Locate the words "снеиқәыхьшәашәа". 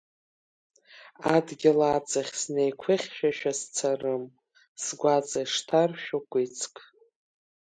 2.41-3.51